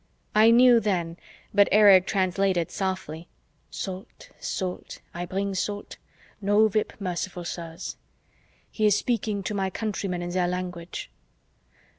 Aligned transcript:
I 0.33 0.49
knew 0.49 0.79
then, 0.79 1.17
but 1.53 1.69
Erich 1.71 2.07
translated 2.07 2.71
softly. 2.71 3.27
"'Salt, 3.69 4.31
salt, 4.39 4.99
I 5.13 5.27
bring 5.27 5.53
salt. 5.53 5.97
No 6.41 6.67
whip, 6.69 6.93
merciful 6.99 7.45
sirs.' 7.45 7.97
He 8.71 8.87
is 8.87 8.97
speaking 8.97 9.43
to 9.43 9.53
my 9.53 9.69
countrymen 9.69 10.23
in 10.23 10.31
their 10.31 10.47
language." 10.47 11.11